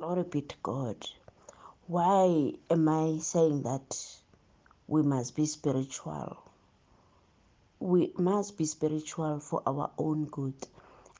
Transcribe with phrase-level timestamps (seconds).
[0.00, 0.96] Glory be to God.
[1.86, 4.02] Why am I saying that
[4.88, 6.38] we must be spiritual?
[7.80, 10.54] We must be spiritual for our own good.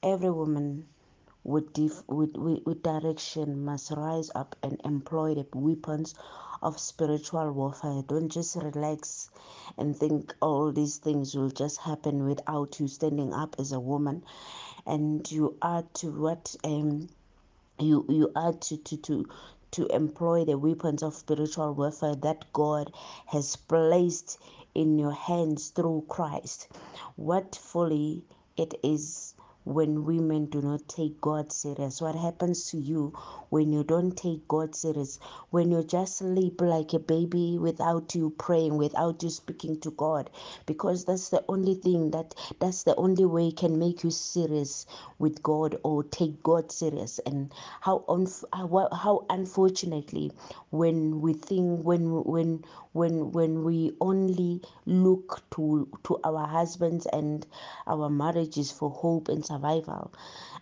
[0.02, 0.86] Every woman
[1.44, 6.14] with, dif- with, with, with direction must rise up and employ the weapons
[6.62, 8.00] of spiritual warfare.
[8.08, 9.28] Don't just relax
[9.76, 14.22] and think all these things will just happen without you standing up as a woman
[14.86, 17.10] and you are to what um
[17.80, 19.28] you you are to to to
[19.72, 22.92] to employ the weapons of spiritual warfare that God
[23.26, 24.38] has placed
[24.74, 26.68] in your hands through Christ.
[27.16, 28.24] What folly
[28.56, 32.00] it is when women do not take God serious.
[32.00, 33.12] What happens to you
[33.50, 35.18] when you don't take God serious?
[35.50, 40.30] When you just sleep like a baby without you praying, without you speaking to God,
[40.66, 44.86] because that's the only thing that that's the only way can make you serious
[45.18, 47.18] with God or take God serious.
[47.20, 50.32] And how unf- how, how unfortunately
[50.70, 57.46] when we think when when when when we only look to to our husbands and
[57.86, 60.12] our marriages for hope and survival.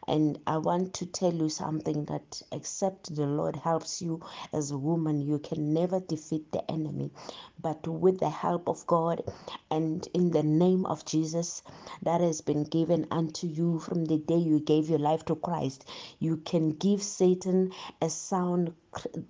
[0.07, 4.79] And i want to tell you something that except the lord helps you as a
[4.79, 7.11] woman you can never defeat the enemy.
[7.61, 9.23] But with the help of god
[9.71, 11.63] and in the name of jesus
[12.03, 15.89] that has been given unto you from the day you gave your life to christ
[16.19, 18.73] you can give satan a sound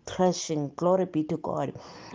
[0.06, 1.72] thrashing glory be to god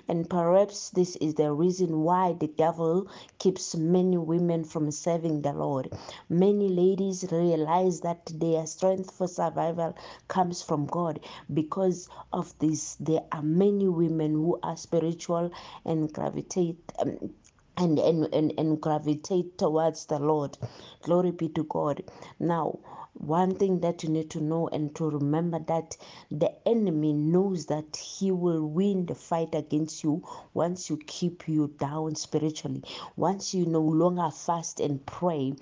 [0.08, 3.08] and perhaps this is the reason why the devil
[3.40, 5.92] keeps many women from serving the Lord.
[6.30, 9.96] Many ladies realize that their strength for survival
[10.28, 11.20] comes from God.
[11.54, 15.52] Because of this, there are many women who are spiritual
[15.86, 16.78] and gravitate.
[17.00, 17.34] Um,
[17.78, 20.58] and, and, and, and gravitate towards the Lord.
[21.02, 22.04] Glory be to God.
[22.40, 22.80] Now,
[23.14, 25.96] one thing that you need to know and to remember that
[26.32, 31.68] the enemy knows that he will win the fight against you once you keep you
[31.78, 32.84] down spiritually.
[33.16, 35.54] Once you no longer fast and pray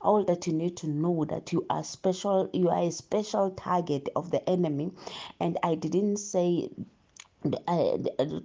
[0.00, 4.08] all that you need to know that you are special you are a special target
[4.16, 4.90] of the enemy.
[5.40, 6.70] And i didn't say
[7.68, 7.98] I,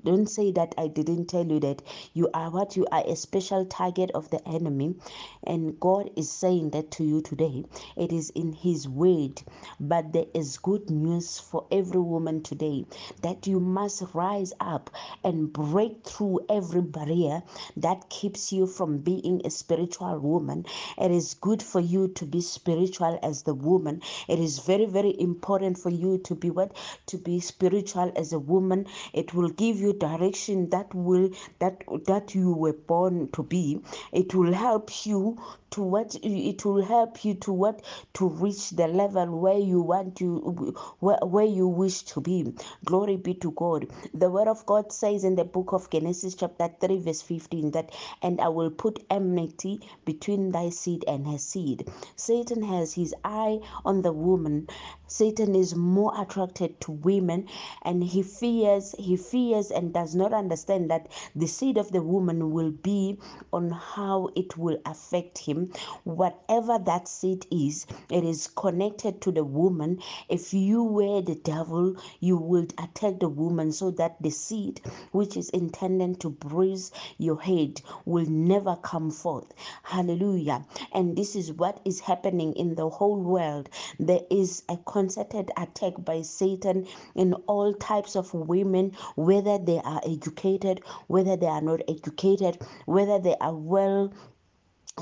[0.03, 1.81] don't say that I didn't tell you that
[2.13, 4.95] you are what you are a special target of the enemy,
[5.43, 7.63] and God is saying that to you today.
[7.95, 9.41] It is in His word,
[9.79, 12.85] but there is good news for every woman today
[13.21, 14.89] that you must rise up
[15.23, 17.41] and break through every barrier
[17.77, 20.65] that keeps you from being a spiritual woman.
[20.97, 24.01] It is good for you to be spiritual as the woman.
[24.27, 26.75] It is very, very important for you to be what
[27.07, 31.29] to be spiritual as a woman it will give you direction that will
[31.59, 33.81] that that you were born to be.
[34.11, 35.37] It will help you
[35.71, 37.81] to what it will help you to what
[38.13, 42.53] to reach the level where you want to where, where you wish to be.
[42.85, 43.87] Glory be to god.
[44.13, 47.91] The word of god says in the book of genesis chapter 3 verse 15 that
[48.21, 51.87] and i will put enmity between thy seed and her seed.
[52.15, 54.67] Satan has his eye on the woman.
[55.07, 57.47] Satan is more attracted to women
[57.83, 62.51] and he fears he fears and does not understand that the seed of the woman
[62.51, 63.17] will be
[63.53, 65.60] on how it will affect him
[66.03, 69.99] whatever that seed is it is connected to the woman.
[70.29, 75.37] If you were the devil you would attack the woman so that the seed which
[75.37, 79.53] is intended to bruise your head will never come forth.
[79.83, 80.65] Hallelujah.
[80.93, 83.69] And this is what is happening in the whole world.
[83.99, 90.01] There is a concerted attack by satan in all types of women whether they are
[90.05, 94.13] educated whether they are not educated whether they are well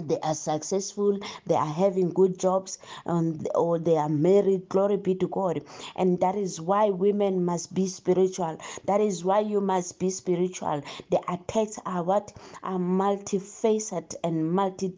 [0.03, 1.17] they are successful
[1.47, 5.61] they are having good jobs um, or they are married glory be to god.
[5.95, 8.57] And that is why women must be spiritual.
[8.85, 10.83] That is why you must be spiritual.
[11.09, 12.33] The attacks are what?
[12.63, 14.94] Are multifaceted and multi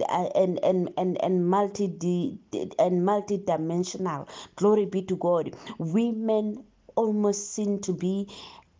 [0.00, 2.38] uh, and and and and multi
[2.78, 4.28] and multi-dimensional.
[4.56, 5.54] Glory be to god.
[5.78, 6.64] Women
[6.96, 8.28] almost seem to be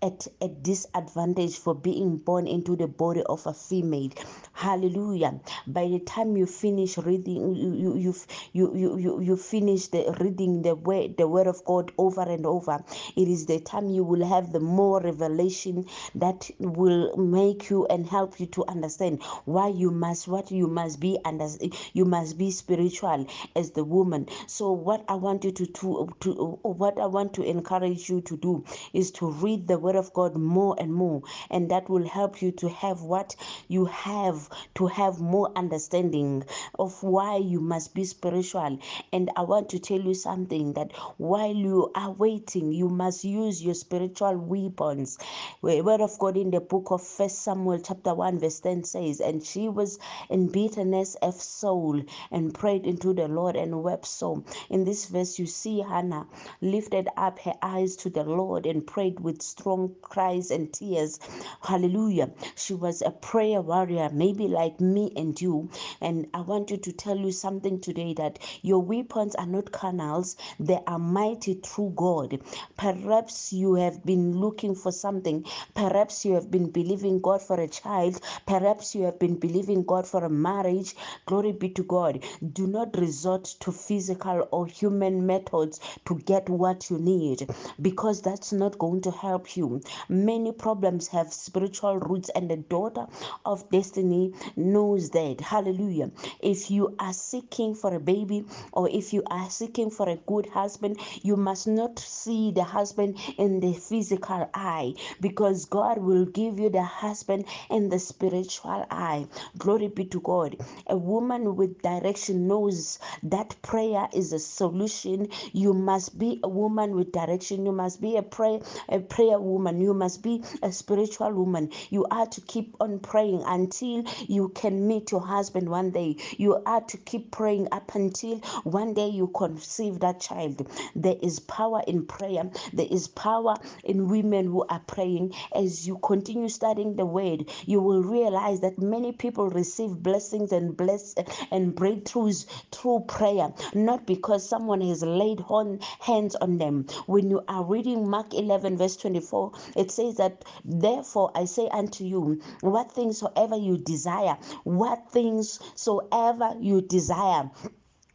[0.05, 4.11] at a disadvantage for being born into the body of a female.
[4.53, 5.41] Hallelujah.
[5.67, 8.15] By the time you finish reading you you
[8.53, 12.45] you you you, you, finish the reading the word the word of god over and
[12.47, 12.85] over
[13.17, 18.07] it is the time you will have the more revelation that will make you and
[18.07, 21.49] help you to understand why you must what you must be under
[21.95, 24.27] you must be spiritual as the woman.
[24.47, 28.37] So what i want you to do to what i want to encourage you to
[28.37, 32.07] do is to read the word word of God more and more, and that will
[32.09, 33.37] help you to have what
[33.69, 36.43] you have to have more understanding
[36.79, 38.79] of why you must be spiritual.
[39.13, 43.63] And I want to tell you something that while you are waiting, you must use
[43.63, 45.19] your spiritual weapons.
[45.63, 49.21] The word of God in the book of First Samuel, chapter 1, verse 10 says,
[49.21, 49.99] And she was
[50.29, 52.03] in bitterness of soul
[52.33, 54.43] and prayed into the Lord and wept so.
[54.71, 56.27] In this verse, you see Hannah
[56.61, 61.19] lifted up her eyes to the Lord and prayed with strong cries and tears.
[61.63, 62.31] Hallelujah.
[62.57, 65.71] She was a prayer warrior, maybe like me and you.
[66.01, 70.37] And I want you to tell you something today that your weapons are not canals,
[70.61, 72.41] they are mighty through God.
[72.77, 75.45] Perhaps you have been looking for something,
[75.75, 80.07] perhaps you have been believing God for a child, perhaps you have been believing God
[80.07, 80.95] for a marriage.
[81.27, 82.23] Glory be to God.
[82.53, 87.49] Do not resort to physical or human methods to get what you need
[87.81, 89.64] because that's not going to help you.
[90.09, 93.07] Many problems have spiritual roots, and the daughter
[93.45, 95.41] of destiny knows that.
[95.41, 96.11] Hallelujah.
[96.41, 100.47] If you are seeking for a baby or if you are seeking for a good
[100.47, 106.59] husband, you must not see the husband in the physical eye because God will give
[106.59, 109.27] you the husband in the spiritual eye.
[109.59, 110.57] Glory be to God.
[110.89, 115.29] A woman with direction knows that prayer is a solution.
[115.53, 117.65] You must be a woman with direction.
[117.67, 119.54] You must be a prayer a prayer woman.
[119.63, 121.71] You must be a spiritual woman.
[121.91, 126.17] You are to keep on praying until you can meet your husband one day.
[126.37, 130.69] You are to keep praying up until one day you conceive that child.
[130.95, 132.51] There is power in prayer.
[132.73, 135.35] There is power in women who are praying.
[135.55, 140.77] As you continue studying the word, you will realize that many people receive blessings and
[140.77, 141.15] bless
[141.51, 146.87] and breakthroughs through prayer, not because someone has laid on hands on them.
[147.07, 149.44] When you are reading Mark 11, verse 24,
[149.77, 155.61] it says that, Therefore I say unto you, what things soever you desire, what things
[155.75, 157.51] soever you desire,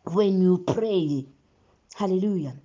[0.05, 1.25] when you pray,
[1.95, 2.55] hallelujah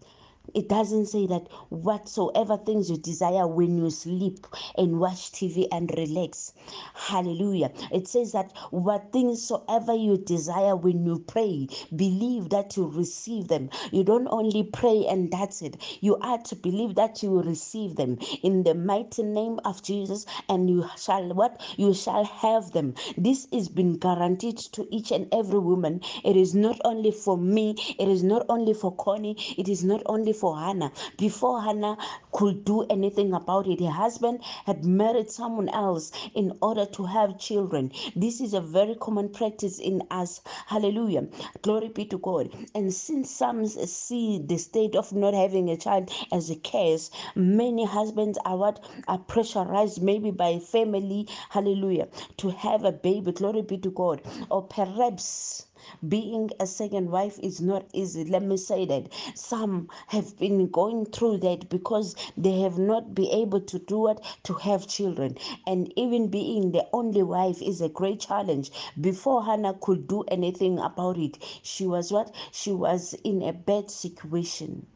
[0.54, 4.46] it doesn't say that whatsoever things you desire when you sleep
[4.76, 6.52] and watch TV and relax.
[6.94, 7.72] Hallelujah.
[7.92, 13.48] It says that what things soever you desire when you pray, believe that you receive
[13.48, 13.70] them.
[13.92, 15.76] You don't only pray and that's it.
[16.00, 20.26] You are to believe that you will receive them in the mighty name of Jesus
[20.48, 21.62] and you shall what?
[21.76, 22.94] You shall have them.
[23.16, 26.00] This is been guaranteed to each and every woman.
[26.24, 30.02] It is not only for me, it is not only for Connie, it is not
[30.06, 30.92] only for Hannah.
[31.16, 31.96] Before Hannah
[32.30, 37.38] could do anything about it, her husband had married someone else in order to have
[37.38, 37.92] children.
[38.14, 40.42] This is a very common practice in us.
[40.66, 41.28] Hallelujah.
[41.62, 42.50] Glory be to God.
[42.74, 47.86] And since some see the state of not having a child as a curse, many
[47.86, 53.32] husbands are what are pressurized maybe by family, hallelujah, to have a baby.
[53.32, 54.20] Glory be to God.
[54.50, 55.64] Or perhaps
[56.08, 58.24] being a second wife is not easy.
[58.24, 59.08] Let me say that.
[59.34, 64.20] Some have been going through that because they have not been able to do it
[64.44, 65.36] to have children.
[65.66, 68.70] And even being the only wife is a great challenge.
[69.00, 72.34] Before Hannah could do anything about it, she was what?
[72.52, 74.86] She was in a bad situation.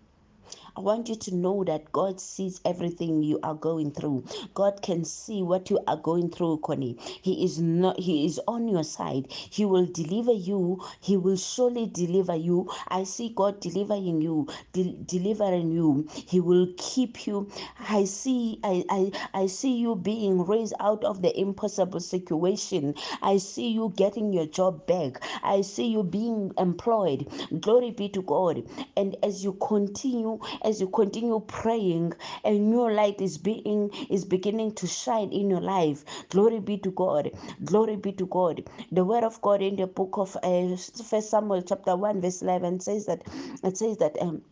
[0.78, 4.24] I want you to know that God sees everything you are going through.
[4.54, 6.96] God can see what you are going through, Connie.
[7.22, 9.26] He is not he is on your side.
[9.30, 10.82] He will deliver you.
[11.00, 12.70] He will surely deliver you.
[12.88, 16.06] I see God delivering you, de- delivering you.
[16.14, 17.50] He will keep you.
[17.80, 22.94] I see I, I I see you being raised out of the impossible situation.
[23.22, 25.22] I see you getting your job back.
[25.42, 27.26] I see you being employed.
[27.60, 28.64] Glory be to God.
[28.96, 32.12] And as you continue as you continue praying
[32.44, 36.04] a new light is being is beginning to shine in your life.
[36.28, 37.30] Glory be to god.
[37.64, 38.68] Glory be to god.
[38.92, 42.80] The word of god in the book of uh, first samuel chapter 1 verse 11
[42.80, 43.22] says that
[43.64, 44.42] it says that um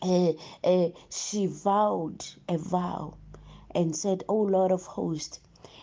[0.00, 3.16] uh, uh, she vowed a vow
[3.74, 5.40] and said, O Lord of hosts,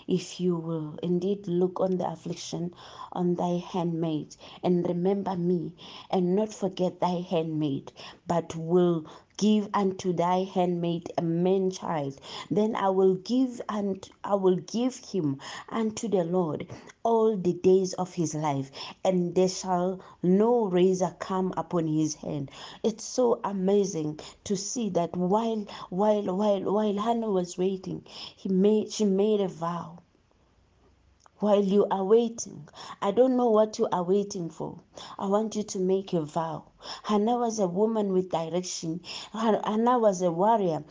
[0.07, 2.73] if you will indeed look on the affliction
[3.11, 5.73] on thy handmaid and remember me
[6.11, 7.91] and not forget thy handmaid,
[8.27, 9.05] but will
[9.37, 14.95] give unto thy handmaid a man child, then I will give and I will give
[14.97, 15.39] him
[15.69, 16.67] unto the Lord
[17.03, 18.71] all the days of his life,
[19.03, 22.49] and there shall no razor come upon his hand.
[22.83, 28.03] It's so amazing to see that while while while while Hannah was waiting,
[28.35, 29.99] he made she made a vow
[31.39, 32.67] while you are waiting.
[33.01, 34.79] I don't know what you are waiting for.
[35.19, 36.63] I want you to make a vow.
[37.03, 39.01] Hannah was a woman with direction.
[39.33, 40.83] Hannah was a warrior.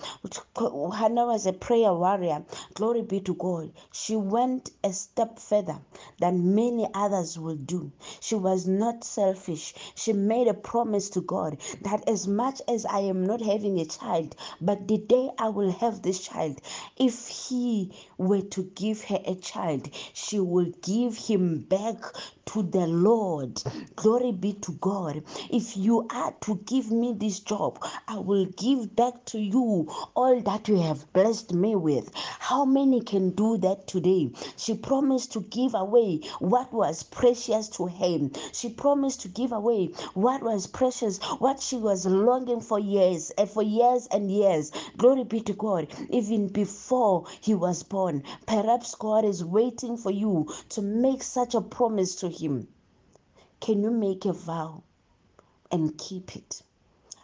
[0.94, 2.44] Hannah was a prayer warrior.
[2.74, 3.72] Glory be to God.
[3.92, 5.78] She went a step further
[6.20, 7.92] than many others will do.
[8.20, 9.74] She was not selfish.
[9.94, 13.84] She made a promise to God that as much as I am not having a
[13.86, 16.60] child, but the day I will have this child,
[16.96, 21.96] if he were to give her a child, she will give him back
[22.46, 23.62] to the Lord.
[23.96, 25.22] Glory be to God.
[25.50, 30.40] If you are to give me this job, I will give back to you all
[30.40, 32.10] that you have blessed me with.
[32.14, 34.32] How many can do that today?
[34.56, 38.32] She promised to give away what was precious to him.
[38.54, 43.46] She promised to give away what was precious, what she was longing for years, and
[43.46, 44.72] eh, for years and years.
[44.96, 45.88] Glory be to God.
[46.08, 51.60] Even before he was born, perhaps God is waiting for you to make such a
[51.60, 52.68] promise to him.
[53.60, 54.82] Can you make a vow
[55.70, 56.62] and keep it?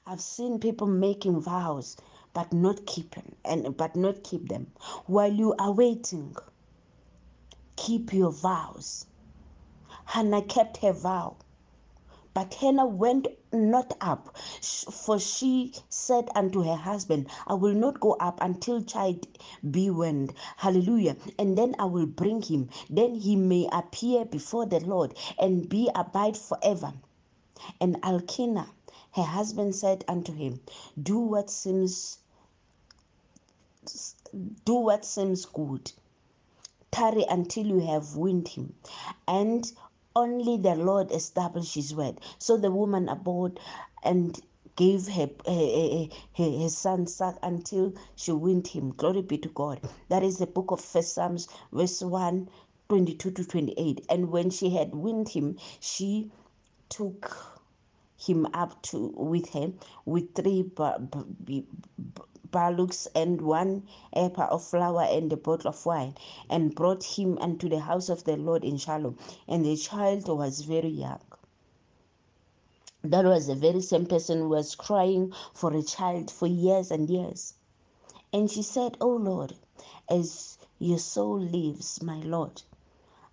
[0.07, 1.97] I've seen people making vows
[2.33, 4.73] but not keeping and but not keep them.
[5.07, 6.37] While you are waiting,
[7.77, 9.07] keep your vows.
[10.05, 11.37] Hannah kept her vow.
[12.33, 18.13] But Hannah went not up, for she said unto her husband, I will not go
[18.21, 19.27] up until child
[19.69, 20.33] be weaned.
[20.57, 21.17] Hallelujah.
[21.39, 22.71] And then I will bring him.
[22.89, 26.93] Then he may appear before the Lord and be abide forever.
[27.81, 28.69] And Elkanah,
[29.13, 30.61] her husband, said unto him,
[31.03, 32.19] Do what seems
[34.65, 35.93] do what seems good.
[36.91, 38.75] Tarry until you have weaned him.
[39.27, 39.71] And
[40.15, 42.21] only the Lord established his word.
[42.39, 43.59] So the woman abode
[44.03, 44.39] and
[44.77, 48.91] gave her, her, her, her son suck until she weaned him.
[48.93, 49.81] Glory be to God.
[50.09, 52.49] That is the book of First Psalms, verse 1,
[52.89, 54.07] 22 to 28.
[54.09, 56.31] And when she had weaned him, she
[56.89, 57.50] took
[58.21, 59.73] him up to with her
[60.05, 60.63] with three
[62.51, 66.15] bullocks and one ephah of flour and a bottle of wine,
[66.49, 69.15] and brought him unto the house of the Lord in Shiloh.
[69.49, 71.21] And the child was very young.
[73.03, 77.09] That was the very same person who was crying for a child for years and
[77.09, 77.55] years.
[78.33, 79.57] And she said, Oh Lord,
[80.09, 82.63] as your soul lives, my Lord,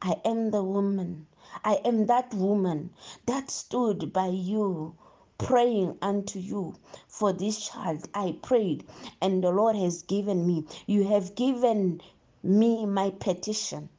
[0.01, 1.27] I am the woman.
[1.63, 2.92] I am that woman
[3.25, 4.96] that stood by you
[5.38, 6.75] praying unto you
[7.08, 8.08] for this child.
[8.13, 8.86] I prayed,
[9.22, 10.66] and the Lord has given me.
[10.86, 12.01] You have given
[12.44, 13.89] me my petition,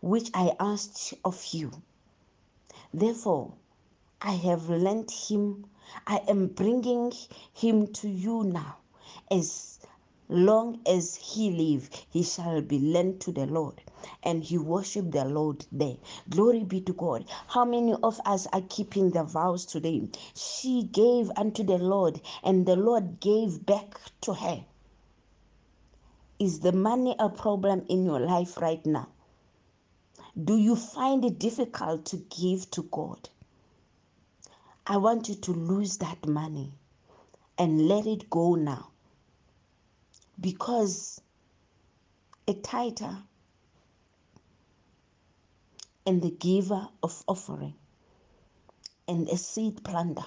[0.00, 1.70] which I asked of you.
[2.94, 3.52] Therefore,
[4.22, 5.66] I have lent him.
[6.06, 7.12] I am bringing
[7.52, 8.76] him to you now
[9.30, 9.75] as
[10.28, 13.80] long as he live he shall be lent to the lord
[14.22, 15.96] and he worship the lord there.
[16.28, 17.24] Glory be to god.
[17.48, 20.08] How many of us are keeping the vows today?
[20.34, 24.64] She gave unto the lord and the lord gave back to her.
[26.38, 29.08] Is the money a problem in your life right now?
[30.42, 33.28] Do you find it difficult to give to god?
[34.86, 36.72] I want you to lose that money
[37.58, 38.90] and let it go now
[40.40, 41.20] because
[42.46, 43.22] a tither
[46.04, 47.74] and the giver of offering
[49.08, 50.26] and a seed planter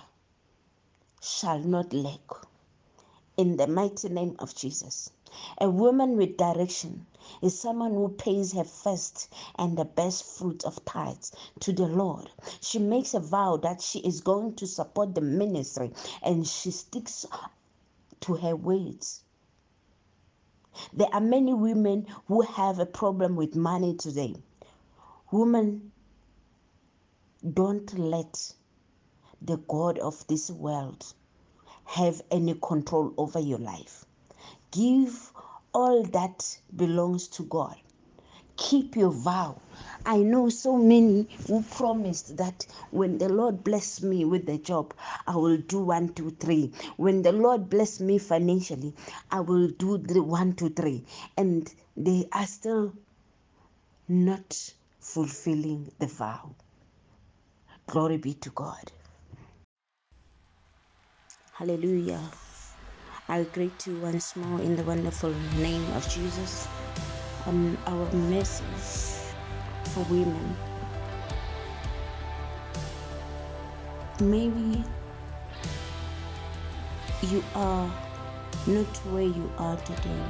[1.21, 2.21] shall not lack.
[3.37, 5.11] In the mighty name of Jesus.
[5.59, 7.05] A woman with direction
[7.41, 12.31] is someone who pays her first and the best fruit of tithes to the Lord.
[12.61, 15.91] She makes a vow that she is going to support the ministry
[16.23, 17.25] and she sticks
[18.21, 19.23] to her words.
[20.93, 24.35] There are many women who have a problem with money today.
[25.31, 25.91] Women,
[27.53, 28.53] don't let
[29.41, 31.13] the God of this world
[31.85, 34.05] have any control over your life.
[34.71, 35.31] Give
[35.73, 37.75] all that belongs to God.
[38.59, 39.55] Keep your vow.
[40.05, 44.93] I know so many who promised that when the Lord bless me with the job,
[45.25, 46.73] I will do one, two, three.
[46.97, 48.93] When the Lord bless me financially,
[49.31, 51.05] I will do the one, two, three.
[51.37, 52.93] And they are still
[54.09, 56.53] not fulfilling the vow.
[57.87, 58.91] Glory be to God.
[61.53, 62.21] Hallelujah.
[63.29, 66.67] I greet you once more in the wonderful name of Jesus.
[67.45, 69.33] Um, our message
[69.85, 70.55] for women.
[74.19, 74.83] Maybe
[77.23, 77.89] you are
[78.67, 80.25] not where you are today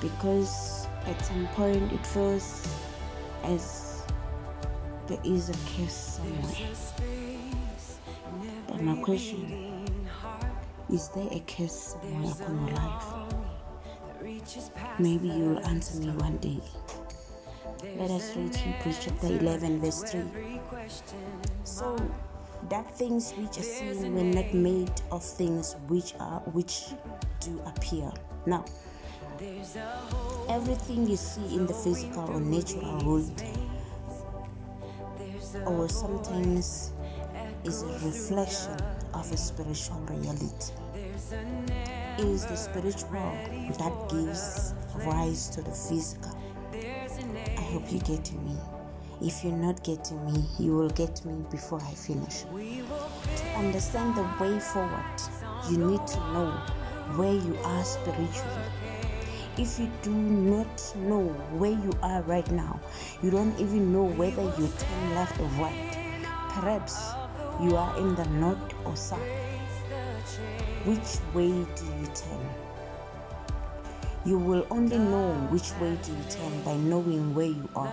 [0.00, 2.68] because at some point it feels
[3.44, 4.02] as
[5.06, 6.54] there is a curse somewhere.
[8.68, 9.86] But my question
[10.90, 13.04] is there a curse somewhere upon your life?
[14.98, 16.60] Maybe you'll answer me one day.
[17.96, 20.22] Let us read Hebrews chapter 11, verse 3.
[21.64, 21.96] So,
[22.68, 26.90] that things which are seen were not made of things which are which
[27.40, 28.12] do appear.
[28.46, 28.64] Now,
[30.48, 33.42] everything you see in the physical or natural world,
[35.66, 36.92] or sometimes
[37.64, 38.76] is a reflection
[39.14, 40.72] of a spiritual reality.
[42.18, 43.32] It is the spiritual
[43.78, 44.74] that gives
[45.06, 46.38] rise to the physical.
[46.72, 48.56] I hope you're getting me.
[49.20, 52.42] If you're not getting me, you will get me before I finish.
[52.42, 55.20] To understand the way forward,
[55.70, 56.50] you need to know
[57.16, 58.64] where you are spiritually.
[59.58, 61.24] If you do not know
[61.58, 62.80] where you are right now,
[63.22, 65.96] you don't even know whether you turn left or right.
[66.48, 67.12] Perhaps
[67.60, 69.20] you are in the north or south.
[70.84, 72.61] Which way do you turn?
[74.24, 77.92] You will only know which way to you turn by knowing where you are.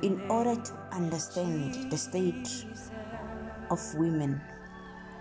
[0.00, 2.64] In order to understand the state
[3.68, 4.40] of women,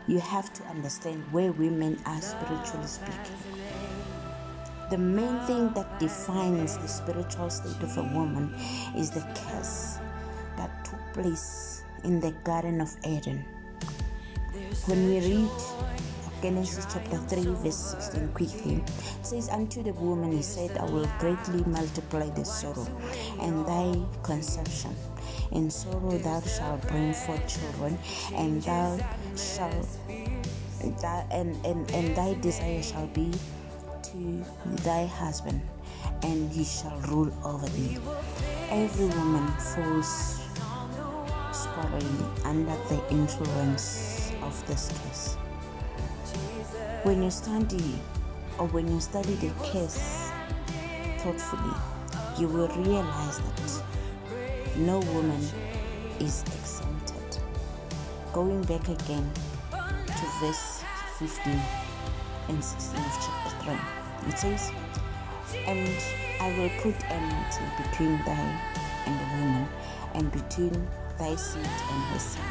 [0.08, 3.38] you have to understand where women are spiritually speaking.
[4.92, 8.54] The main thing that defines the spiritual state of a woman
[8.96, 9.98] is the curse
[10.58, 13.44] that took place in the Garden of Eden.
[14.86, 15.50] When we read
[16.42, 18.84] Genesis chapter 3, verse 16 quickly,
[19.24, 22.88] says, Unto the woman he said, I will greatly multiply the sorrow
[23.42, 24.96] and thy conception.
[25.52, 27.98] In sorrow thou shalt bring forth children,
[28.36, 29.00] and thou
[29.36, 29.88] shalt
[30.82, 33.32] and, and, and thy desire shall be
[34.04, 34.46] to
[34.84, 35.62] thy husband,
[36.24, 37.98] and he shall rule over thee.
[38.70, 40.42] Every woman falls
[41.52, 42.06] squarely
[42.44, 45.38] under the influence of this case.
[47.04, 48.00] When you study
[48.58, 50.32] or when you study the case
[51.20, 51.74] thoughtfully,
[52.40, 53.84] you will realize that
[54.78, 55.42] no woman
[56.20, 57.42] is exempted.
[58.34, 59.32] Going back again
[59.72, 60.84] to verse
[61.20, 61.62] 15
[62.50, 64.72] and 16 of chapter 3, it says,
[65.68, 65.88] And
[66.42, 69.68] I will put enmity between thy and the woman,
[70.16, 70.88] and between
[71.20, 72.42] thy seed and her seed,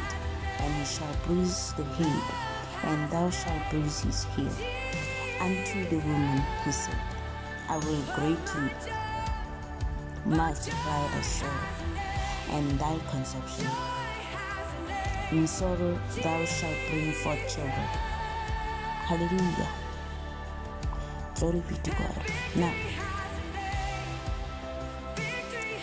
[0.59, 2.46] and he shall bruise the head,
[2.83, 4.51] and thou shalt bruise his heel.
[5.39, 6.95] Unto the woman he said,
[7.69, 8.71] I will greatly
[10.25, 11.51] multiply thy sorrow
[12.51, 13.67] and thy conception.
[15.31, 17.87] In sorrow thou shalt bring forth children.
[19.07, 19.69] Hallelujah.
[21.35, 22.25] Glory be to God.
[22.55, 22.73] Now,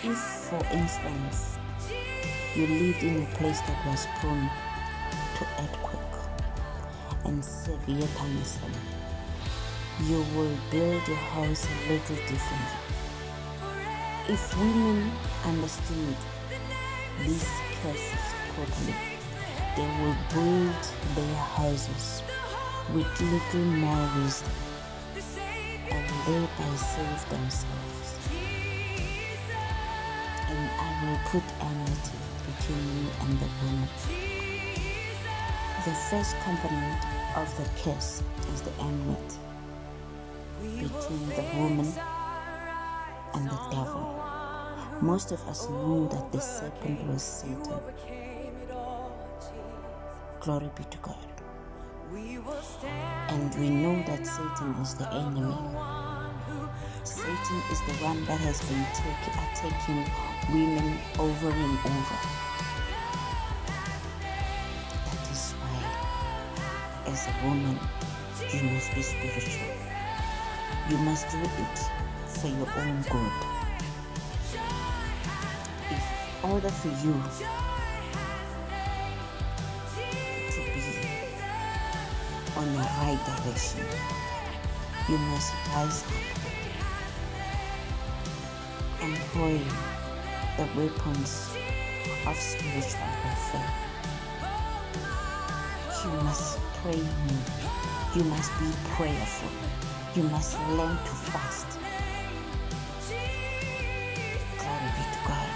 [0.03, 1.59] if for instance
[2.55, 4.51] you lived in a place that was prone
[5.39, 5.94] to earthquake
[7.45, 8.73] severe thunderstorm,
[10.03, 12.81] you will build your house a little differently.
[14.29, 15.11] If women
[15.45, 16.17] understood
[17.21, 17.49] these
[17.83, 18.95] curses properly,
[19.77, 20.83] they will build
[21.15, 22.23] their houses
[22.95, 24.53] with little more wisdom
[25.91, 28.19] and thereby save themselves.
[30.49, 33.89] And I will put enmity between you and the woman.
[35.85, 37.05] The first component
[37.37, 38.23] of the kiss
[38.55, 39.39] is the enmity
[40.63, 41.93] between the woman
[43.35, 44.23] and the devil.
[45.01, 47.81] Most of us know that the serpent was Satan.
[50.41, 51.17] Glory be to God.
[53.29, 55.57] And we know that Satan is the enemy.
[57.03, 60.05] Satan is the one that has been taking,
[60.53, 62.54] women over and over.
[67.27, 67.79] As a woman,
[68.53, 69.75] you must be spiritual.
[70.91, 71.79] You must do it
[72.27, 73.33] for your own good.
[75.91, 77.23] In order for you
[80.51, 80.83] to be
[82.57, 83.81] on the right direction,
[85.09, 86.11] you must rise up
[89.03, 89.61] employ
[90.57, 91.57] the weapons
[92.27, 93.94] of spiritual warfare.
[96.05, 97.01] You must pray.
[98.15, 99.49] You must be prayerful.
[100.15, 101.79] You must learn to fast.
[104.59, 105.51] Glory be to God.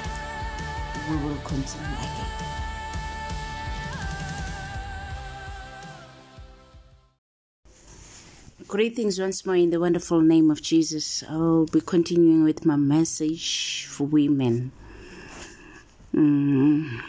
[1.11, 2.33] We will continue again.
[8.67, 11.23] Greetings once more in the wonderful name of Jesus.
[11.29, 14.73] I'll be continuing with my message for women.
[16.15, 17.03] Mm,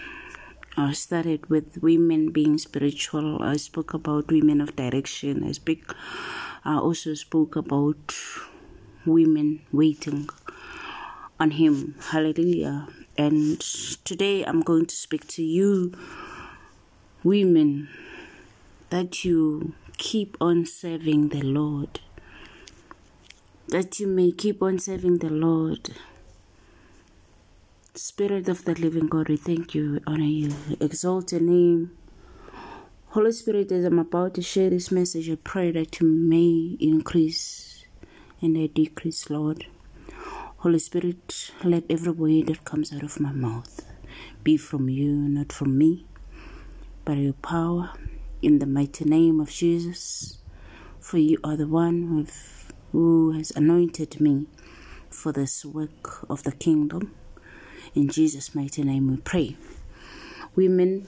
[0.80, 3.44] I started with women being spiritual.
[3.44, 5.44] I spoke about women of direction.
[5.44, 5.84] I speak.
[6.64, 8.16] I also spoke about
[9.06, 10.30] women waiting
[11.38, 11.96] on Him.
[12.12, 12.88] Hallelujah.
[13.18, 13.60] And
[14.06, 15.92] today I'm going to speak to you,
[17.26, 17.90] women,
[18.90, 22.00] that you keep on serving the Lord.
[23.68, 25.90] That you may keep on serving the Lord
[28.00, 31.92] Spirit of the living God, we thank you, we honor you, exalt your name.
[33.08, 37.84] Holy Spirit, as I'm about to share this message, I pray that you may increase
[38.40, 39.66] and I decrease, Lord.
[40.60, 43.86] Holy Spirit, let every word that comes out of my mouth
[44.46, 46.06] be from you, not from me,
[47.04, 47.92] by your power,
[48.42, 50.38] in the mighty name of Jesus.
[51.02, 52.26] For you are the one
[52.94, 54.46] who has anointed me
[55.10, 57.14] for this work of the kingdom.
[57.96, 59.56] In Jesus' mighty name we pray.
[60.56, 61.08] Women,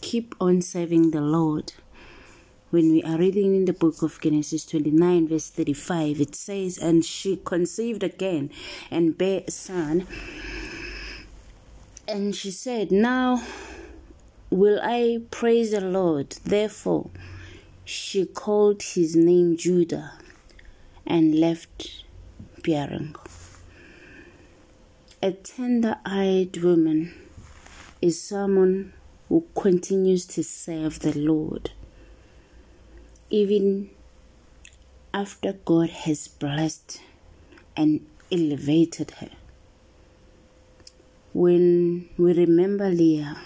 [0.00, 1.72] keep on serving the Lord.
[2.70, 7.04] When we are reading in the book of Genesis 29, verse 35, it says, And
[7.04, 8.50] she conceived again
[8.90, 10.06] and bare a son.
[12.08, 13.42] And she said, Now
[14.50, 16.30] will I praise the Lord.
[16.44, 17.10] Therefore,
[17.84, 20.12] she called his name Judah
[21.06, 22.04] and left
[22.62, 23.14] bearing.
[25.24, 27.14] A tender eyed woman
[28.02, 28.92] is someone
[29.30, 31.70] who continues to serve the Lord
[33.30, 33.88] even
[35.14, 37.00] after God has blessed
[37.74, 39.30] and elevated her.
[41.32, 43.38] When we remember Leah,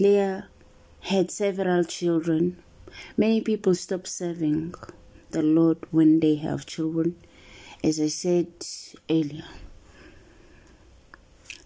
[0.00, 0.48] Leah
[1.02, 2.60] had several children.
[3.16, 4.74] Many people stop serving
[5.30, 7.14] the Lord when they have children,
[7.84, 8.48] as I said
[9.08, 9.44] earlier.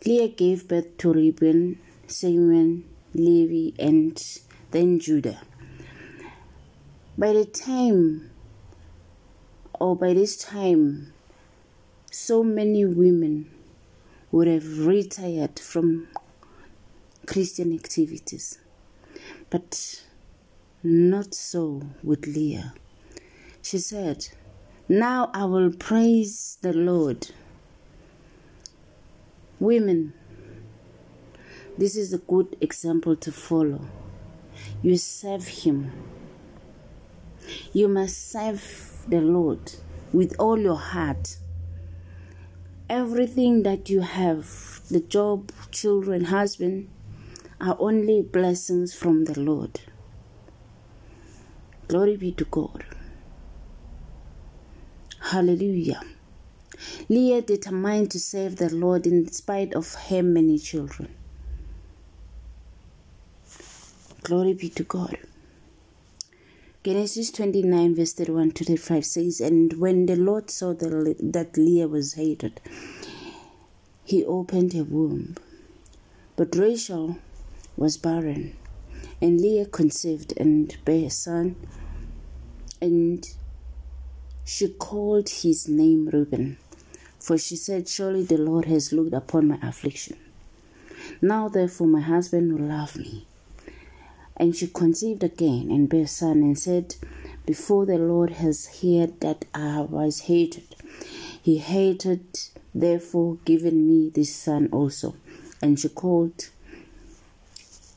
[0.07, 2.85] Leah gave birth to Reuben, Simeon,
[3.15, 5.41] Levi, and then Judah.
[7.17, 8.31] By the time,
[9.75, 11.13] or by this time,
[12.13, 13.51] so many women
[14.31, 16.07] would have retired from
[17.27, 18.59] Christian activities.
[19.51, 20.05] But
[20.83, 22.75] not so with Leah.
[23.63, 24.29] She said,
[24.89, 27.29] Now I will praise the Lord
[29.61, 30.13] Women,
[31.77, 33.81] this is a good example to follow.
[34.83, 35.91] You serve Him.
[37.73, 39.73] You must serve the Lord
[40.13, 41.39] with all your heart.
[42.89, 46.89] Everything that you have, the job, children, husband,
[47.61, 49.81] are only blessings from the Lord.
[51.89, 52.85] Glory be to God.
[55.21, 56.01] Hallelujah.
[57.09, 61.15] Leah determined to serve the Lord in spite of her many children.
[64.23, 65.17] Glory be to God.
[66.85, 72.15] Genesis 29, verse 31 to 35 says, And when the Lord saw that Leah was
[72.15, 72.61] hated,
[74.05, 75.37] he opened her womb.
[76.37, 77.19] But Rachel
[77.77, 78.57] was barren,
[79.21, 81.57] and Leah conceived and bare a son,
[82.81, 83.29] and
[84.45, 86.59] she called his name Reuben.
[87.19, 90.17] For she said, Surely the Lord has looked upon my affliction.
[91.21, 93.27] Now therefore my husband will love me.
[94.37, 96.95] And she conceived again and bare a son, and said,
[97.45, 100.77] Before the Lord has heard that I was hated,
[101.43, 102.25] he hated
[102.75, 105.17] therefore given me this son also.
[105.61, 106.51] And she called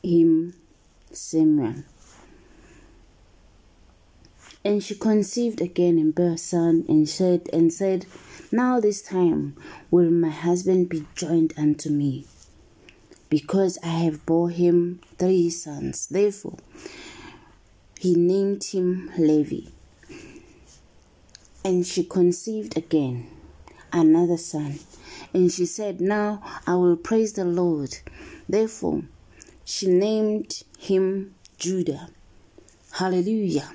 [0.02, 0.54] him
[1.12, 1.84] Simeon.
[4.64, 8.06] And she conceived again and bare a son, and said, and said,
[8.52, 9.56] now this time
[9.90, 12.26] will my husband be joined unto me,
[13.30, 16.06] because I have bore him three sons.
[16.06, 16.58] Therefore,
[17.98, 19.70] he named him Levi.
[21.64, 23.28] And she conceived again
[23.92, 24.80] another son.
[25.32, 27.96] And she said, Now I will praise the Lord.
[28.48, 29.02] Therefore,
[29.64, 32.08] she named him Judah.
[32.92, 33.70] Hallelujah.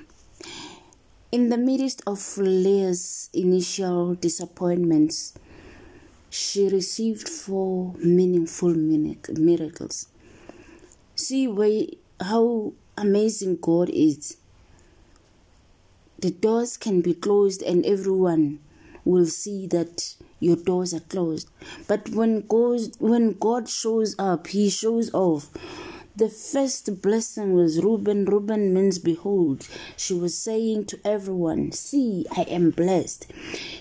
[1.30, 5.34] In the midst of Leah's initial disappointments,
[6.30, 10.08] she received four meaningful miracles.
[11.16, 11.82] See where,
[12.18, 14.38] how amazing God is.
[16.18, 18.60] The doors can be closed, and everyone
[19.04, 21.50] will see that your doors are closed.
[21.86, 25.50] But when God, when God shows up, He shows off
[26.18, 28.24] the first blessing was Reuben.
[28.24, 29.68] Reuben means behold.
[29.96, 33.30] She was saying to everyone, See, I am blessed.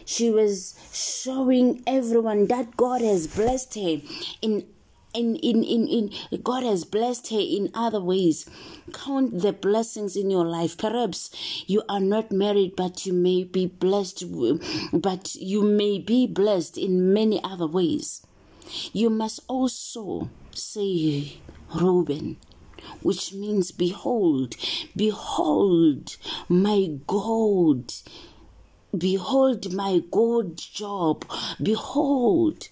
[0.06, 4.02] She was showing everyone that God has blessed her
[4.42, 4.66] in
[5.14, 8.48] in, in, in, in God has blessed her in other ways.
[8.94, 10.78] Count the blessings in your life.
[10.78, 11.32] Perhaps
[11.66, 14.24] you are not married, but you may be blessed,
[14.94, 18.22] but you may be blessed in many other ways.
[18.94, 21.40] You must also say,
[21.74, 22.38] Reuben,
[23.02, 24.56] which means, Behold,
[24.96, 27.94] behold my God,
[28.98, 31.26] behold my good job,
[31.62, 32.70] behold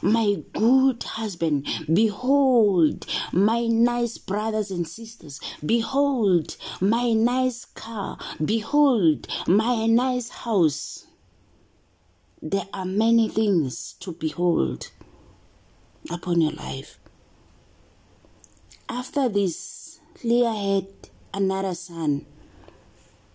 [0.00, 9.86] my good husband, behold, my nice brothers and sisters, behold, my nice car, behold, my
[9.86, 11.06] nice house.
[12.40, 14.90] There are many things to behold
[16.10, 16.98] upon your life.
[18.92, 20.86] After this, Leah had
[21.32, 22.26] another son,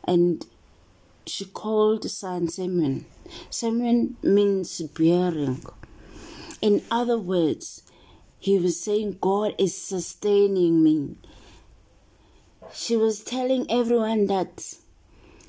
[0.04, 0.46] and
[1.26, 3.08] she called the son Simeon.
[3.50, 5.66] Simeon means bearing.
[6.62, 7.82] In other words,
[8.38, 11.16] he was saying, God is sustaining me.
[12.72, 14.76] She was telling everyone that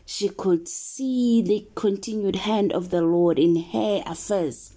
[0.06, 4.72] she could see the continued hand of the Lord in her affairs.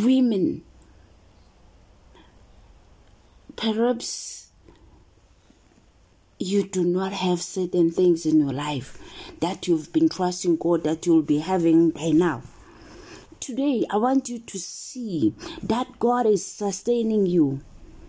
[0.00, 0.64] Women,
[3.58, 4.48] perhaps
[6.38, 8.98] you do not have certain things in your life
[9.40, 12.42] that you've been trusting God that you'll be having by now
[13.48, 17.62] today, I want you to see that God is sustaining you.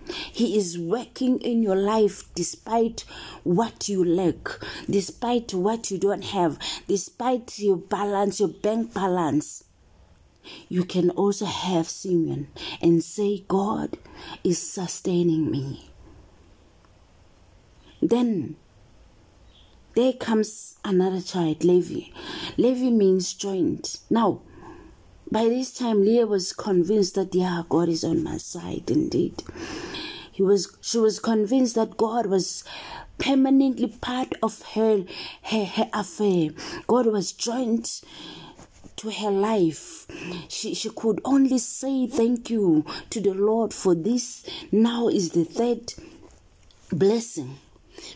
[0.07, 3.05] He is working in your life despite
[3.43, 4.59] what you lack,
[4.89, 6.59] despite what you don't have,
[6.89, 9.63] despite your balance, your bank balance.
[10.67, 12.47] You can also have Simeon
[12.81, 13.97] and say, God
[14.43, 15.89] is sustaining me.
[18.01, 18.55] Then
[19.95, 22.11] there comes another child, Levi.
[22.57, 23.99] Levi means joint.
[24.09, 24.41] Now,
[25.31, 29.43] by this time, Leah was convinced that, yeah, God is on my side indeed.
[30.31, 32.63] He was, she was convinced that God was
[33.17, 35.03] permanently part of her,
[35.43, 36.51] her, her affair.
[36.87, 38.01] God was joined
[38.99, 40.07] to her life.
[40.49, 44.45] She, she could only say thank you to the Lord for this.
[44.71, 45.93] Now is the third
[46.91, 47.57] blessing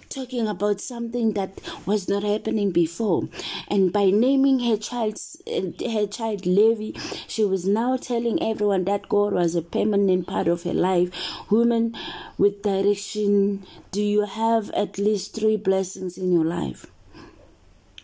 [0.09, 3.27] talking about something that was not happening before
[3.67, 9.33] and by naming her child her child levi she was now telling everyone that god
[9.33, 11.09] was a permanent part of her life
[11.51, 11.93] woman
[12.37, 16.85] with direction do you have at least three blessings in your life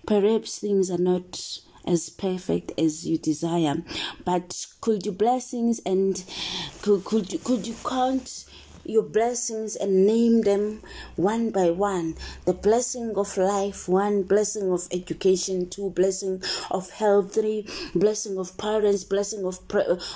[0.06, 3.84] perhaps things are not as perfect as you desire.
[4.24, 6.24] But could you blessings and
[6.82, 8.46] could could you, could you count
[8.90, 10.82] your blessings and name them
[11.16, 12.16] one by one.
[12.46, 18.58] The blessing of life, one blessing of education, two blessing of health, three blessing of
[18.58, 19.60] parents, blessing of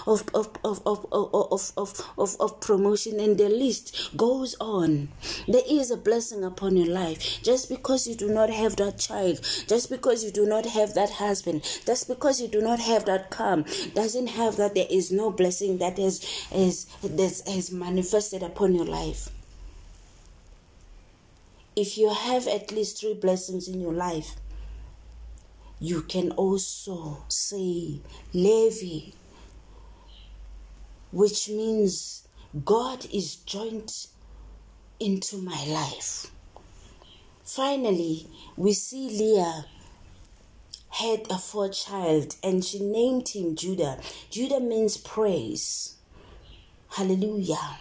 [0.07, 5.09] of of of of of of, of, of promotion, and the list goes on.
[5.47, 7.41] There is a blessing upon your life.
[7.43, 11.11] Just because you do not have that child, just because you do not have that
[11.11, 15.29] husband, just because you do not have that car, doesn't have that there is no
[15.29, 19.29] blessing that has is has, has manifested upon upon your life.
[21.75, 24.35] If you have at least three blessings in your life,
[25.79, 27.99] you can also say
[28.33, 29.11] Levi,
[31.11, 32.25] which means
[32.63, 33.91] God is joined
[34.97, 36.31] into my life.
[37.43, 39.65] Finally, we see Leah
[40.89, 43.99] had a fourth child and she named him Judah.
[44.29, 45.95] Judah means praise.
[46.91, 47.79] Hallelujah.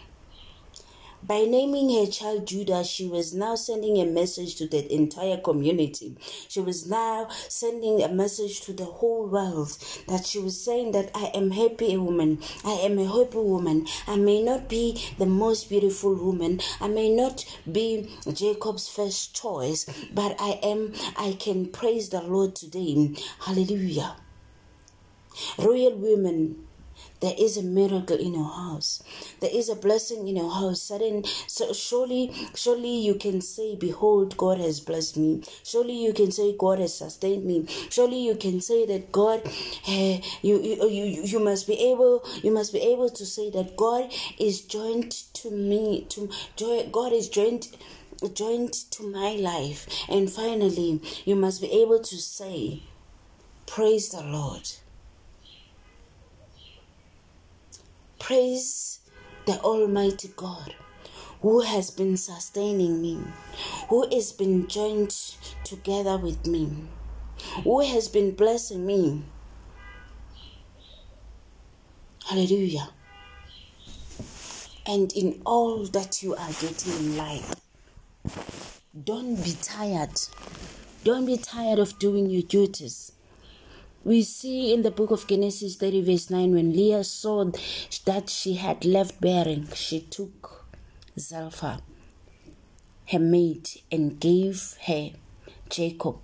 [1.25, 6.17] By naming her child Judah, she was now sending a message to the entire community.
[6.49, 11.13] She was now sending a message to the whole world that she was saying that
[11.15, 12.41] I am happy woman.
[12.65, 13.87] I am a happy woman.
[14.09, 16.61] I may not be the most beautiful woman.
[16.81, 22.57] I may not be Jacob's first choice, but I am I can praise the Lord
[22.57, 23.15] today.
[23.39, 24.17] Hallelujah.
[25.57, 26.67] Royal women
[27.23, 29.01] there is a miracle in your house.
[29.39, 30.83] There is a blessing in your house.
[30.83, 35.45] Sudden, so surely, surely you can say, Behold, God has blessed me.
[35.63, 37.67] Surely you can say, God has sustained me.
[37.91, 42.51] Surely you can say that God, uh, you, you, you, you must be able, you
[42.51, 46.07] must be able to say that God is joined to me.
[46.11, 46.29] To
[46.91, 47.69] God is joined
[48.35, 49.87] joined to my life.
[50.09, 52.83] And finally, you must be able to say,
[53.67, 54.69] Praise the Lord.
[58.23, 59.01] Praise
[59.47, 60.75] the Almighty God
[61.41, 63.21] who has been sustaining me,
[63.89, 65.11] who has been joined
[65.65, 66.71] together with me,
[67.65, 69.25] who has been blessing me.
[72.29, 72.91] Hallelujah.
[74.87, 77.55] and in all that you are getting in life.
[79.05, 80.11] Don't be tired.
[81.05, 83.13] Don't be tired of doing your duties.
[84.05, 87.45] We see in the book of Genesis 30, verse 9, when Leah saw
[88.05, 90.67] that she had left bearing, she took
[91.17, 91.81] Zilpah,
[93.07, 95.11] her maid, and gave her
[95.71, 96.19] Jacob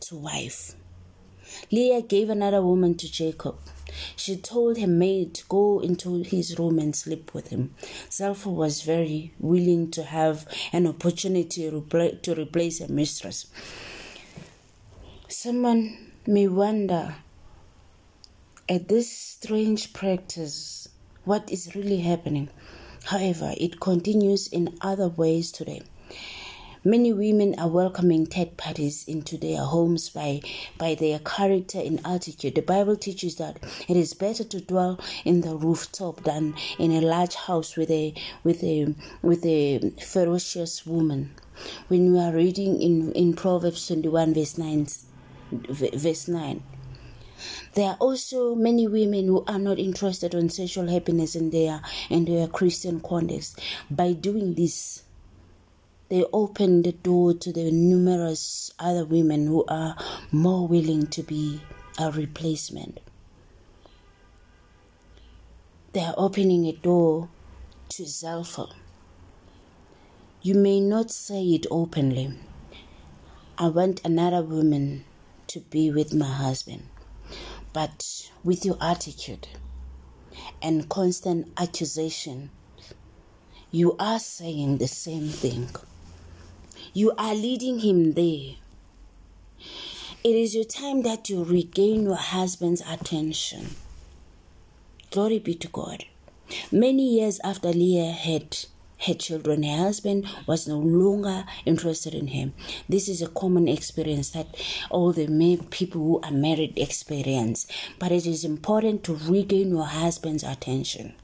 [0.00, 0.74] to wife.
[1.72, 3.56] Leah gave another woman to Jacob.
[4.16, 7.74] She told her maid, to Go into his room and sleep with him.
[8.10, 13.46] Zilpah was very willing to have an opportunity to replace her mistress.
[15.26, 17.16] Someone may wonder
[18.68, 20.88] at this strange practice
[21.24, 22.50] what is really happening.
[23.04, 25.80] However, it continues in other ways today.
[26.84, 30.42] Many women are welcoming third parties into their homes by,
[30.76, 32.54] by their character and attitude.
[32.54, 33.58] The Bible teaches that
[33.88, 38.12] it is better to dwell in the rooftop than in a large house with a
[38.42, 41.34] with a with a ferocious woman.
[41.88, 44.86] When we are reading in, in Proverbs 21 verse 9
[45.50, 46.62] verse 9
[47.74, 52.24] there are also many women who are not interested in sexual happiness in their in
[52.24, 53.60] their Christian context.
[53.90, 55.02] By doing this,
[56.08, 59.96] they open the door to the numerous other women who are
[60.30, 61.60] more willing to be
[61.98, 63.00] a replacement.
[65.92, 67.28] They are opening a door
[67.90, 68.68] to Zilpah.
[70.42, 72.34] You may not say it openly.
[73.56, 75.04] I want another woman
[75.54, 76.82] to be with my husband.
[77.72, 79.46] But with your attitude
[80.60, 82.50] and constant accusation,
[83.70, 85.68] you are saying the same thing.
[86.92, 88.56] You are leading him there.
[90.24, 93.76] It is your time that you regain your husband's attention.
[95.12, 96.04] Glory be to God.
[96.72, 98.58] Many years after Leah had
[99.06, 102.54] her children, her husband was no longer interested in him.
[102.88, 104.54] This is a common experience that
[104.90, 105.26] all the
[105.70, 107.66] people who are married experience.
[107.98, 111.14] But it is important to regain your husband's attention.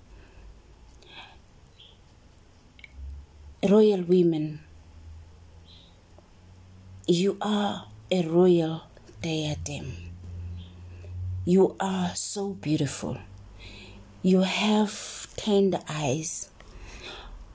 [3.62, 4.61] Royal women
[7.11, 8.83] you are a royal
[9.21, 9.97] diadem.
[11.45, 13.19] You are so beautiful.
[14.23, 16.50] You have tender eyes.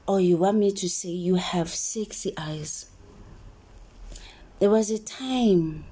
[0.07, 2.87] Or you want me to say you have sexy eyes.
[4.59, 5.85] There was a time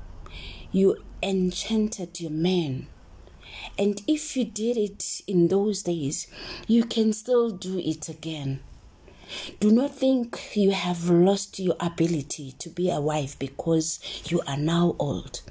[0.72, 2.88] you enchanted your man.
[3.78, 6.28] And if you did it in those days,
[6.68, 8.60] you can still do it again.
[9.60, 14.58] Do not think you have lost your ability to be a wife because you are
[14.58, 15.42] now old.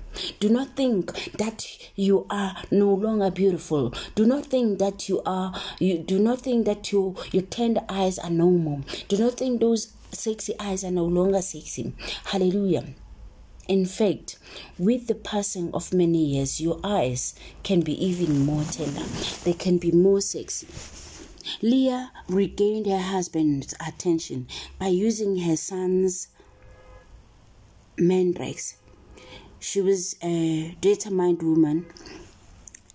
[0.41, 3.95] Do not think that you are no longer beautiful.
[4.15, 8.19] Do not think that you are you do not think that you your tender eyes
[8.19, 8.83] are normal.
[9.09, 11.95] Do not think those sexy eyes are no longer sexy.
[12.25, 12.85] Hallelujah.
[13.69, 14.39] In fact,
[14.77, 19.05] with the passing of many years, your eyes can be even more tender.
[19.45, 20.67] They can be more sexy.
[21.61, 24.47] Leah regained her husband's attention
[24.79, 26.29] by using her son's
[27.99, 28.77] mandrakes.
[29.59, 31.87] She was a determined woman,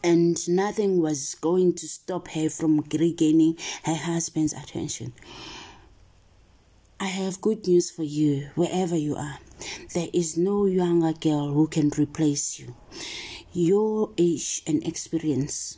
[0.03, 5.13] and nothing was going to stop her from regaining her husband's attention.
[6.99, 9.39] I have good news for you wherever you are.
[9.93, 12.75] There is no younger girl who can replace you.
[13.53, 15.77] Your age and experience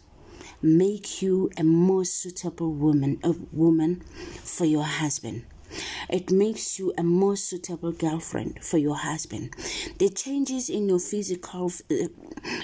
[0.61, 4.01] make you a more suitable woman, a woman
[4.43, 5.45] for your husband.
[6.09, 9.53] It makes you a more suitable girlfriend for your husband.
[9.99, 12.07] The changes in your physical uh,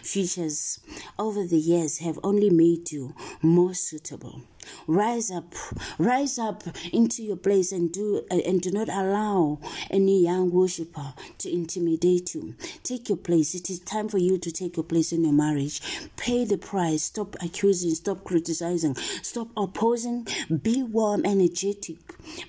[0.01, 0.79] features
[1.19, 4.41] over the years have only made you more suitable.
[4.87, 5.53] Rise up,
[5.97, 11.51] rise up into your place and do and do not allow any young worshiper to
[11.51, 12.55] intimidate you.
[12.83, 13.55] Take your place.
[13.55, 15.81] It is time for you to take your place in your marriage.
[16.17, 17.03] Pay the price.
[17.03, 17.95] Stop accusing.
[17.95, 18.95] Stop criticizing.
[19.21, 20.27] Stop opposing.
[20.61, 21.97] Be warm, energetic.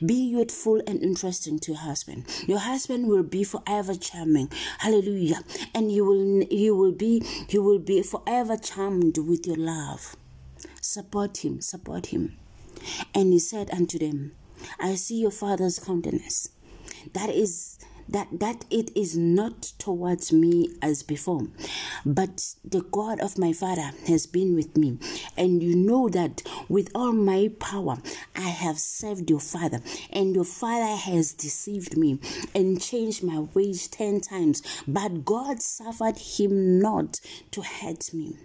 [0.04, 2.24] Be youthful and interesting to your husband.
[2.46, 4.50] Your husband will be forever charming.
[4.78, 5.40] Hallelujah.
[5.74, 10.16] And you will you will be you will be forever charmed with your love.
[10.88, 12.36] Support him, support him.
[13.12, 14.36] And he said unto them,
[14.78, 16.50] I see your father's countenance.
[17.12, 21.48] That is that that it is not towards me as before
[22.04, 24.96] but the god of my father has been with me
[25.36, 27.96] and you know that with all my power
[28.36, 29.80] i have served your father
[30.10, 32.20] and your father has deceived me
[32.54, 37.20] and changed my ways 10 times but god suffered him not
[37.50, 38.36] to hurt me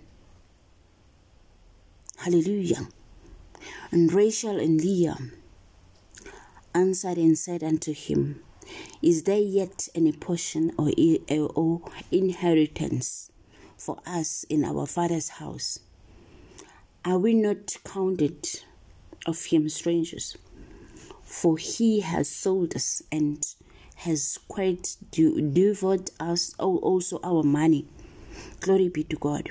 [2.22, 2.88] Hallelujah.
[3.92, 5.18] And Rachel and Leah
[6.76, 8.44] answered and said unto him,
[9.02, 10.92] Is there yet any portion or,
[12.12, 13.32] inheritance
[13.76, 15.80] for us in our father's house?
[17.04, 18.48] Are we not counted
[19.26, 20.38] of him strangers?
[21.24, 23.44] For he has sold us and
[23.96, 27.88] has quite devoured us also our money.
[28.60, 29.50] Glory be to God.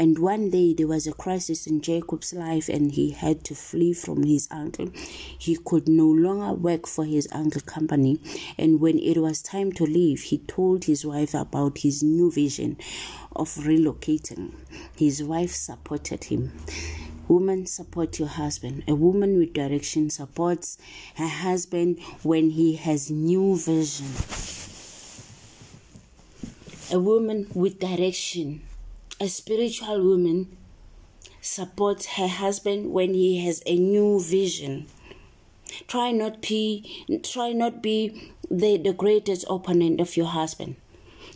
[0.00, 3.92] And one day there was a crisis in Jacob's life and he had to flee
[3.92, 4.88] from his uncle.
[5.38, 8.18] He could no longer work for his uncle's company.
[8.56, 12.78] And when it was time to leave, he told his wife about his new vision
[13.36, 14.54] of relocating.
[14.96, 16.52] His wife supported him.
[17.28, 18.84] Woman, support your husband.
[18.88, 20.78] A woman with direction supports
[21.16, 24.06] her husband when he has new vision.
[26.90, 28.62] A woman with direction
[29.20, 30.56] a spiritual woman
[31.42, 34.86] supports her husband when he has a new vision.
[35.86, 40.76] Try not be try not be the, the greatest opponent of your husband.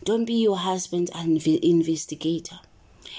[0.03, 2.59] Don't be your husband's investigator.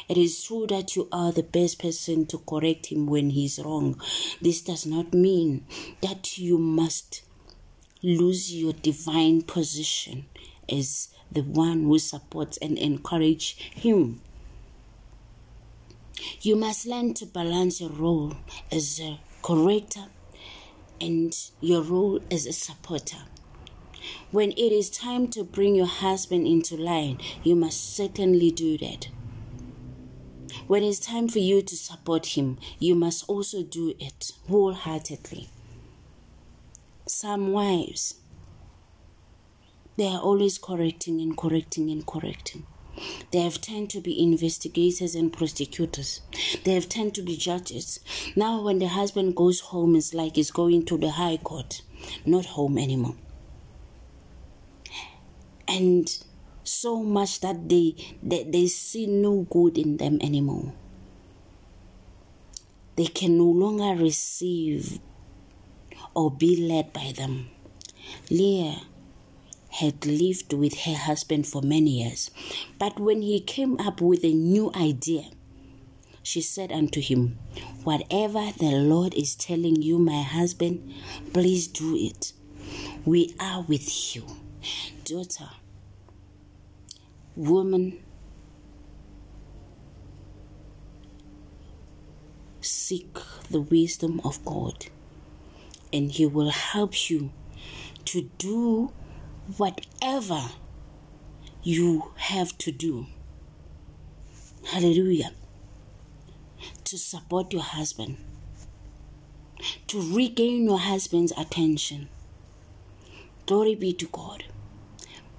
[0.09, 4.01] It is true that you are the best person to correct him when he's wrong.
[4.41, 5.65] This does not mean
[6.01, 7.21] that you must
[8.01, 10.25] lose your divine position
[10.67, 14.21] as the one who supports and encourages him.
[16.41, 18.33] You must learn to balance your role
[18.71, 20.05] as a corrector
[21.01, 23.17] and your role as a supporter.
[24.31, 29.09] When it is time to bring your husband into line, you must certainly do that.
[30.67, 35.49] When it's time for you to support him, you must also do it wholeheartedly.
[37.07, 38.15] Some wives,
[39.95, 42.65] they are always correcting and correcting and correcting.
[43.31, 46.21] They have tend to be investigators and prosecutors.
[46.63, 47.99] They have tend to be judges.
[48.35, 51.81] Now, when the husband goes home, it's like he's going to the high court,
[52.25, 53.15] not home anymore.
[55.67, 56.15] And
[56.63, 60.73] so much that they, they, they see no good in them anymore.
[62.95, 64.99] They can no longer receive
[66.13, 67.49] or be led by them.
[68.29, 68.81] Leah
[69.75, 72.31] had lived with her husband for many years.
[72.79, 75.25] But when he came up with a new idea,
[76.23, 77.37] she said unto him,
[77.83, 80.93] Whatever the Lord is telling you, my husband,
[81.33, 82.31] please do it.
[83.05, 84.25] We are with you.
[85.03, 85.49] Daughter,
[87.35, 87.99] woman,
[92.61, 93.13] seek
[93.51, 94.87] the wisdom of God,
[95.93, 97.31] and He will help you
[98.05, 98.91] to do
[99.57, 100.41] whatever
[101.63, 103.07] you have to do.
[104.67, 105.31] Hallelujah.
[106.85, 108.17] To support your husband,
[109.87, 112.09] to regain your husband's attention.
[113.45, 114.45] Glory be to God.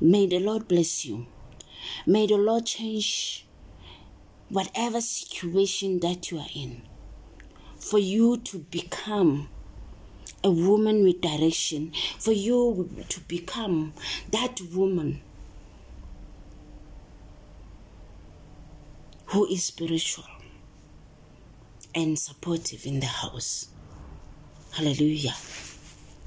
[0.01, 1.27] May the Lord bless you.
[2.07, 3.47] May the Lord change
[4.49, 6.83] whatever situation that you are in
[7.79, 9.49] for you to become
[10.47, 13.93] a woman with direction, for you to become
[14.31, 15.21] that woman
[19.27, 20.25] who is spiritual
[21.97, 23.67] and supportive in the house.
[24.73, 25.35] Hallelujah.